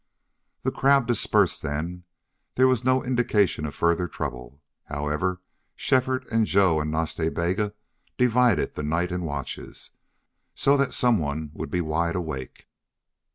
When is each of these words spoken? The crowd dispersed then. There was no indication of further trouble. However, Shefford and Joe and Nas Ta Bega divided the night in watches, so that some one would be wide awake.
The 0.63 0.71
crowd 0.71 1.05
dispersed 1.05 1.61
then. 1.61 2.05
There 2.55 2.67
was 2.67 2.83
no 2.83 3.03
indication 3.03 3.67
of 3.67 3.75
further 3.75 4.07
trouble. 4.07 4.63
However, 4.85 5.41
Shefford 5.75 6.27
and 6.31 6.47
Joe 6.47 6.81
and 6.81 6.89
Nas 6.89 7.13
Ta 7.13 7.29
Bega 7.29 7.75
divided 8.17 8.73
the 8.73 8.81
night 8.81 9.11
in 9.11 9.21
watches, 9.21 9.91
so 10.55 10.75
that 10.75 10.95
some 10.95 11.19
one 11.19 11.51
would 11.53 11.69
be 11.69 11.81
wide 11.81 12.15
awake. 12.15 12.65